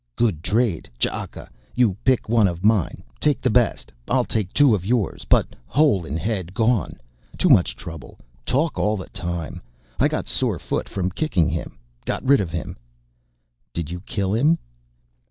"Good 0.15 0.43
trade, 0.43 0.89
Ch'aka. 0.97 1.47
You 1.75 1.93
pick 2.03 2.27
one 2.27 2.47
of 2.47 2.63
mine, 2.65 3.03
take 3.19 3.39
the 3.39 3.51
best, 3.51 3.91
I'll 4.07 4.25
take 4.25 4.51
two 4.51 4.73
of 4.73 4.83
yours. 4.83 5.27
But 5.29 5.55
hole 5.67 6.05
in 6.05 6.17
head 6.17 6.55
gone. 6.55 6.97
Too 7.37 7.49
much 7.49 7.75
trouble. 7.75 8.17
Talk 8.43 8.79
all 8.79 8.97
the 8.97 9.09
time. 9.09 9.61
I 9.99 10.07
got 10.07 10.25
sore 10.27 10.57
foot 10.57 10.89
from 10.89 11.11
kicking 11.11 11.49
him. 11.49 11.77
Got 12.03 12.23
rid 12.27 12.41
of 12.41 12.49
him." 12.51 12.77
"Did 13.75 13.91
you 13.91 13.99
kill 13.99 14.33
him?" 14.33 14.57